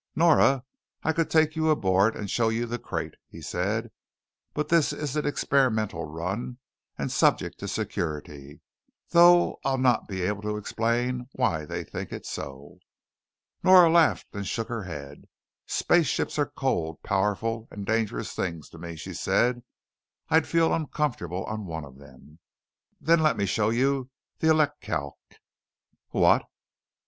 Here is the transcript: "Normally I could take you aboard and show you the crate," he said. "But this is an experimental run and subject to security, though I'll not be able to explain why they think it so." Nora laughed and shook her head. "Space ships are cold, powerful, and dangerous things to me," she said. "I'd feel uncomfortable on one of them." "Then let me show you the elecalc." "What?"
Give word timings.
"Normally 0.15 0.63
I 1.03 1.13
could 1.13 1.29
take 1.29 1.55
you 1.55 1.69
aboard 1.69 2.15
and 2.15 2.27
show 2.27 2.49
you 2.49 2.65
the 2.65 2.79
crate," 2.79 3.13
he 3.29 3.39
said. 3.39 3.91
"But 4.55 4.69
this 4.69 4.91
is 4.91 5.15
an 5.15 5.27
experimental 5.27 6.05
run 6.05 6.57
and 6.97 7.11
subject 7.11 7.59
to 7.59 7.67
security, 7.67 8.61
though 9.11 9.59
I'll 9.63 9.77
not 9.77 10.07
be 10.07 10.23
able 10.23 10.41
to 10.41 10.57
explain 10.57 11.29
why 11.33 11.65
they 11.65 11.83
think 11.83 12.11
it 12.11 12.25
so." 12.25 12.79
Nora 13.61 13.91
laughed 13.91 14.33
and 14.33 14.47
shook 14.47 14.69
her 14.69 14.85
head. 14.85 15.25
"Space 15.67 16.07
ships 16.07 16.39
are 16.39 16.49
cold, 16.49 17.03
powerful, 17.03 17.67
and 17.69 17.85
dangerous 17.85 18.33
things 18.33 18.69
to 18.69 18.79
me," 18.79 18.95
she 18.95 19.13
said. 19.13 19.61
"I'd 20.29 20.47
feel 20.47 20.73
uncomfortable 20.73 21.43
on 21.45 21.67
one 21.67 21.85
of 21.85 21.99
them." 21.99 22.39
"Then 22.99 23.19
let 23.21 23.37
me 23.37 23.45
show 23.45 23.69
you 23.69 24.09
the 24.39 24.47
elecalc." 24.47 25.13
"What?" 26.09 26.45